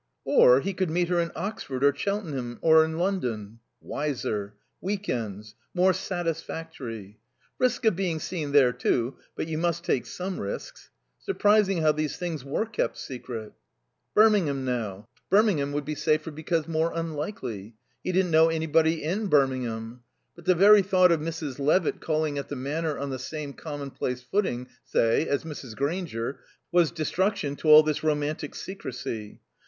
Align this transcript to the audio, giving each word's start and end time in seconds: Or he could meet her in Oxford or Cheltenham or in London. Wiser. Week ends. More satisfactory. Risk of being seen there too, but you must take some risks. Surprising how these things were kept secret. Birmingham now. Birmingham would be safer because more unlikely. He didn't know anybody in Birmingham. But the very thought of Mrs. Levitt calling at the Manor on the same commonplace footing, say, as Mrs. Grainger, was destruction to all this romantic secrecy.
Or 0.25 0.61
he 0.61 0.73
could 0.73 0.89
meet 0.89 1.09
her 1.09 1.19
in 1.19 1.31
Oxford 1.35 1.83
or 1.83 1.93
Cheltenham 1.95 2.57
or 2.63 2.83
in 2.83 2.97
London. 2.97 3.59
Wiser. 3.81 4.55
Week 4.81 5.07
ends. 5.07 5.53
More 5.75 5.93
satisfactory. 5.93 7.19
Risk 7.59 7.85
of 7.85 7.95
being 7.95 8.19
seen 8.19 8.51
there 8.51 8.73
too, 8.73 9.17
but 9.35 9.47
you 9.47 9.59
must 9.59 9.83
take 9.83 10.07
some 10.07 10.39
risks. 10.39 10.89
Surprising 11.19 11.83
how 11.83 11.91
these 11.91 12.17
things 12.17 12.43
were 12.43 12.65
kept 12.65 12.97
secret. 12.97 13.53
Birmingham 14.15 14.65
now. 14.65 15.07
Birmingham 15.29 15.71
would 15.71 15.85
be 15.85 15.93
safer 15.93 16.31
because 16.31 16.67
more 16.67 16.91
unlikely. 16.95 17.75
He 18.03 18.11
didn't 18.11 18.31
know 18.31 18.49
anybody 18.49 19.03
in 19.03 19.27
Birmingham. 19.27 20.01
But 20.35 20.45
the 20.45 20.55
very 20.55 20.81
thought 20.81 21.11
of 21.11 21.19
Mrs. 21.19 21.59
Levitt 21.59 22.01
calling 22.01 22.39
at 22.39 22.49
the 22.49 22.55
Manor 22.55 22.97
on 22.97 23.11
the 23.11 23.19
same 23.19 23.53
commonplace 23.53 24.23
footing, 24.23 24.65
say, 24.83 25.27
as 25.27 25.43
Mrs. 25.43 25.75
Grainger, 25.75 26.39
was 26.71 26.89
destruction 26.89 27.55
to 27.57 27.67
all 27.67 27.83
this 27.83 28.03
romantic 28.03 28.55
secrecy. 28.55 29.39